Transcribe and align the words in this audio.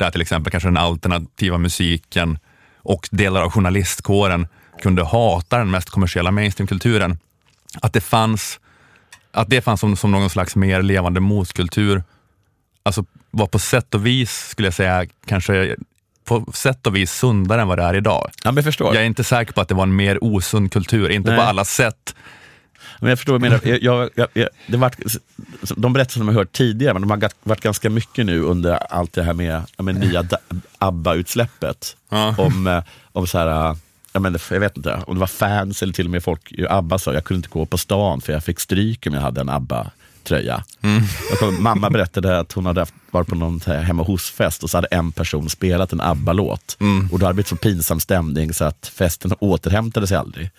där 0.00 0.10
till 0.10 0.20
exempel 0.20 0.50
kanske 0.50 0.68
den 0.68 0.76
alternativa 0.76 1.58
musiken 1.58 2.38
och 2.76 3.08
delar 3.10 3.42
av 3.42 3.50
journalistkåren 3.50 4.48
kunde 4.82 5.04
hata 5.04 5.58
den 5.58 5.70
mest 5.70 5.90
kommersiella 5.90 6.30
mainstreamkulturen. 6.30 7.18
Att 7.80 7.92
det 7.92 8.00
fanns, 8.00 8.60
att 9.32 9.48
det 9.50 9.60
fanns 9.60 9.80
som, 9.80 9.96
som 9.96 10.10
någon 10.10 10.30
slags 10.30 10.56
mer 10.56 10.82
levande 10.82 11.20
motkultur, 11.20 12.02
alltså 12.82 13.04
var 13.30 13.46
på 13.46 13.58
sätt 13.58 13.94
och 13.94 14.06
vis, 14.06 14.48
skulle 14.48 14.66
jag 14.66 14.74
säga, 14.74 15.06
kanske 15.26 15.76
på 16.24 16.52
sätt 16.52 16.86
och 16.86 16.96
vis 16.96 17.12
sundare 17.12 17.60
än 17.60 17.68
vad 17.68 17.78
det 17.78 17.84
är 17.84 17.94
idag. 17.94 18.30
Ja, 18.44 18.52
jag 18.54 18.64
förstår. 18.64 18.94
Jag 18.94 19.02
är 19.02 19.06
inte 19.06 19.24
säker 19.24 19.52
på 19.52 19.60
att 19.60 19.68
det 19.68 19.74
var 19.74 19.82
en 19.82 19.96
mer 19.96 20.24
osund 20.24 20.72
kultur, 20.72 21.10
inte 21.10 21.30
Nej. 21.30 21.38
på 21.38 21.44
alla 21.44 21.64
sätt. 21.64 22.14
Men 22.98 23.08
jag 23.08 23.18
förstår 23.18 23.32
vad 23.32 23.40
du 23.40 23.48
menar. 23.48 23.60
Jag, 23.64 24.10
jag, 24.14 24.28
jag, 24.34 24.48
det 24.66 24.76
var, 24.76 24.92
de 25.76 25.92
berättelser 25.92 26.20
som 26.20 26.28
jag 26.28 26.34
hört 26.34 26.52
tidigare, 26.52 26.92
men 26.94 27.02
de 27.02 27.10
har 27.10 27.30
varit 27.42 27.60
ganska 27.60 27.90
mycket 27.90 28.26
nu 28.26 28.40
under 28.40 28.74
allt 28.74 29.12
det 29.12 29.22
här 29.22 29.32
med, 29.32 29.62
med 29.78 29.94
nya 29.94 30.24
ABBA-utsläppet. 30.78 31.96
Ja. 32.08 32.34
Om, 32.38 32.66
eh, 32.66 32.82
om 33.12 33.26
så 33.26 33.38
här, 33.38 33.70
eh, 33.70 33.76
jag, 34.12 34.22
men, 34.22 34.38
jag 34.50 34.60
vet 34.60 34.76
inte, 34.76 35.02
om 35.06 35.14
det 35.14 35.20
var 35.20 35.26
fans 35.26 35.82
eller 35.82 35.92
till 35.92 36.04
och 36.04 36.10
med 36.10 36.24
folk, 36.24 36.52
ju 36.52 36.68
ABBA 36.68 36.98
sa 36.98 37.14
jag 37.14 37.24
kunde 37.24 37.38
inte 37.38 37.48
gå 37.48 37.66
på 37.66 37.78
stan 37.78 38.20
för 38.20 38.32
jag 38.32 38.44
fick 38.44 38.60
stryk 38.60 39.06
om 39.06 39.14
jag 39.14 39.20
hade 39.20 39.40
en 39.40 39.48
ABBA-tröja. 40.30 40.64
Jag 41.30 41.38
kommer- 41.38 41.60
Mamma 41.60 41.90
berättade 41.90 42.38
att 42.40 42.52
hon 42.52 42.66
hade 42.66 42.80
haft, 42.80 42.94
varit 43.10 43.28
på 43.28 43.34
någon 43.34 43.60
hemma 43.60 44.02
hos-fest 44.02 44.62
och 44.62 44.70
så 44.70 44.76
hade 44.76 44.86
en 44.90 45.12
person 45.12 45.50
spelat 45.50 45.92
en 45.92 46.00
ABBA-låt. 46.00 46.76
Och 47.12 47.18
då 47.18 47.26
hade 47.26 47.32
det 47.32 47.34
blivit 47.34 47.48
så 47.48 47.56
pinsam 47.56 48.00
stämning 48.00 48.54
så 48.54 48.64
att 48.64 48.90
festen 48.94 49.32
återhämtade 49.38 50.06
sig 50.06 50.16
aldrig. 50.16 50.50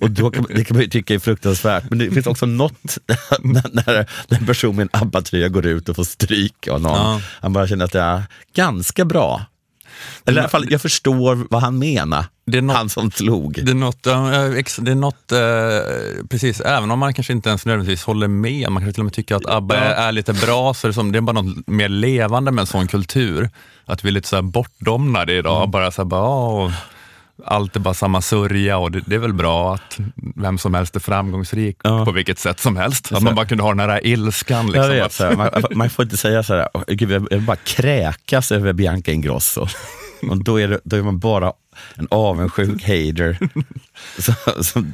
Och 0.00 0.10
då 0.10 0.30
kan, 0.30 0.46
det 0.54 0.64
kan 0.64 0.76
man 0.76 0.82
ju 0.84 0.90
tycka 0.90 1.14
är 1.14 1.18
fruktansvärt, 1.18 1.84
men 1.90 1.98
det 1.98 2.10
finns 2.10 2.26
också 2.26 2.46
något 2.46 2.98
när, 3.40 3.62
när, 3.72 4.06
när 4.28 4.38
en 4.38 4.46
person 4.46 4.76
med 4.76 4.82
en 4.92 5.00
ABBA-tröja 5.02 5.48
går 5.48 5.66
ut 5.66 5.88
och 5.88 5.96
får 5.96 6.04
stryk 6.04 6.68
av 6.68 6.80
någon. 6.80 6.92
Ja. 6.96 7.20
Han 7.40 7.52
bara 7.52 7.68
känner 7.68 7.84
att 7.84 7.92
det 7.92 8.00
är 8.00 8.22
ganska 8.54 9.04
bra. 9.04 9.42
Eller 10.26 10.36
i 10.38 10.40
alla 10.40 10.48
fall, 10.48 10.66
jag 10.70 10.82
förstår 10.82 11.46
vad 11.50 11.62
han 11.62 11.78
menar, 11.78 12.24
är 12.52 12.62
något- 12.62 12.76
han 12.76 12.88
som 12.88 13.10
slog. 13.10 13.60
Det 13.64 13.70
är 13.70 13.74
något, 13.74 13.98
ja, 14.06 14.12
det 14.78 14.90
är 14.90 14.94
något 14.94 15.32
eh, 15.32 16.26
precis, 16.28 16.60
även 16.60 16.90
om 16.90 16.98
man 16.98 17.14
kanske 17.14 17.32
inte 17.32 17.48
ens 17.48 17.66
nödvändigtvis 17.66 18.04
håller 18.04 18.28
med, 18.28 18.70
man 18.70 18.82
kanske 18.82 18.92
till 18.94 19.00
och 19.00 19.04
med 19.04 19.12
tycker 19.12 19.34
att 19.34 19.46
ABBA 19.46 19.76
är, 19.76 19.94
är 20.08 20.12
lite 20.12 20.32
bra, 20.32 20.74
så 20.74 20.86
är 20.86 20.88
det, 20.88 20.94
som, 20.94 21.12
det 21.12 21.18
är 21.18 21.20
bara 21.20 21.40
något 21.42 21.66
mer 21.66 21.88
levande 21.88 22.50
med 22.50 22.60
en 22.62 22.66
sån 22.66 22.88
kultur. 22.88 23.50
Att 23.84 24.04
vi 24.04 24.08
är 24.08 24.12
lite 24.12 24.28
så 24.28 24.36
här 24.36 24.42
bortdomnade 24.42 25.32
idag, 25.32 25.70
bara 25.70 25.90
så 25.90 26.02
här, 26.02 26.06
bara, 26.06 26.22
åh, 26.28 26.72
allt 27.44 27.76
är 27.76 27.80
bara 27.80 27.94
samma 27.94 28.20
sörja 28.20 28.78
och 28.78 28.90
det, 28.92 29.00
det 29.06 29.14
är 29.14 29.18
väl 29.18 29.32
bra 29.32 29.74
att 29.74 29.98
vem 30.36 30.58
som 30.58 30.74
helst 30.74 30.96
är 30.96 31.00
framgångsrik 31.00 31.76
Ja. 31.84 32.04
på 32.04 32.12
vilket 32.12 32.38
sätt 32.38 32.60
som 32.60 32.76
helst. 32.76 33.12
Att 33.12 33.22
man 33.22 33.34
bara 33.34 33.46
kunde 33.46 33.64
ha 33.64 33.70
den 33.70 33.90
här 33.90 34.06
ilskan. 34.06 34.66
Liksom, 34.66 34.88
vet, 34.88 35.04
att, 35.06 35.12
så 35.12 35.24
här, 35.24 35.36
man, 35.36 35.50
man 35.74 35.90
får 35.90 36.02
inte 36.02 36.16
säga 36.16 36.42
så 36.42 36.54
här, 36.54 36.68
"Åh, 36.74 36.82
gud, 36.86 37.10
jag 37.10 37.28
vill 37.30 37.40
bara 37.40 37.56
kräkas 37.56 38.52
över 38.52 38.72
Bianca 38.72 39.12
Ingrosso. 39.12 39.66
Och 40.30 40.44
då, 40.44 40.60
är 40.60 40.68
det, 40.68 40.80
då 40.84 40.96
är 40.96 41.02
man 41.02 41.18
bara 41.18 41.52
en 41.94 42.08
avundsjuk 42.10 42.82
hater. 42.82 43.38
Så, 44.18 44.32
så, 44.64 44.84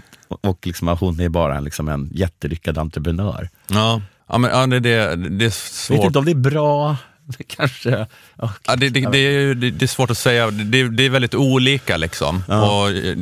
och 0.42 0.58
liksom, 0.66 0.88
hon 0.88 1.20
är 1.20 1.28
bara 1.28 1.56
en, 1.56 1.64
liksom, 1.64 1.88
en 1.88 2.10
jättelyckad 2.12 2.78
entreprenör. 2.78 3.48
ja. 3.70 4.00
Ja, 4.28 4.38
men, 4.38 4.50
ja, 4.50 4.66
det, 4.66 4.80
det, 4.80 5.16
det 5.16 5.26
är 5.26 5.30
Jag 5.32 5.38
vet 5.38 5.54
svårt. 5.54 6.04
inte 6.04 6.18
om 6.18 6.24
det 6.24 6.30
är 6.30 6.34
bra, 6.34 6.96
det 7.38 7.44
kanske... 7.44 8.06
ja, 8.36 8.52
Ja, 8.66 8.76
det, 8.76 8.88
det, 8.88 9.00
det, 9.00 9.54
det, 9.70 9.84
är 9.84 9.86
svårt 9.86 10.10
att 10.10 10.18
säga, 10.18 10.50
det, 10.50 10.78
är 11.04 11.10
väldigt 11.10 11.34
olika. 11.34 11.96
Liksom. 11.96 12.42
Och 12.48 12.90
eh, 12.90 13.16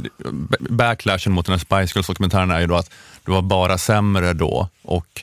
backlashen 0.61 1.33
mot 1.33 1.47
den 1.47 1.53
här 1.53 1.59
Spice 1.59 1.99
Girls-dokumentären 1.99 2.51
är 2.51 2.61
ju 2.61 2.67
då 2.67 2.77
att 2.77 2.91
det 3.25 3.31
var 3.31 3.43
bara 3.43 3.79
sämre 3.79 4.33
då. 4.33 4.69
Och 4.83 5.23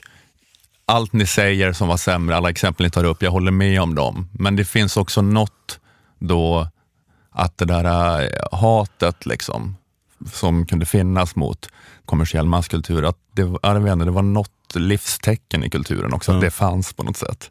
allt 0.86 1.12
ni 1.12 1.26
säger 1.26 1.72
som 1.72 1.88
var 1.88 1.96
sämre, 1.96 2.36
alla 2.36 2.50
exempel 2.50 2.86
ni 2.86 2.90
tar 2.90 3.04
upp, 3.04 3.22
jag 3.22 3.30
håller 3.30 3.50
med 3.50 3.80
om 3.82 3.94
dem. 3.94 4.28
Men 4.32 4.56
det 4.56 4.64
finns 4.64 4.96
också 4.96 5.22
något 5.22 5.78
då 6.18 6.68
att 7.30 7.58
det 7.58 7.64
där 7.64 8.20
eh, 8.22 8.58
hatet 8.58 9.26
liksom, 9.26 9.76
som 10.32 10.66
kunde 10.66 10.86
finnas 10.86 11.36
mot 11.36 11.68
kommersiell 12.04 12.46
masskultur, 12.46 13.04
att 13.04 13.16
det, 13.32 13.44
var- 13.44 13.60
jag 13.62 13.80
vet 13.80 13.92
inte, 13.92 14.04
det 14.04 14.10
var 14.10 14.22
något 14.22 14.50
livstecken 14.74 15.64
i 15.64 15.70
kulturen 15.70 16.12
också, 16.12 16.32
att 16.32 16.40
det 16.40 16.50
fanns 16.50 16.92
på 16.92 17.02
något 17.02 17.16
sätt. 17.16 17.50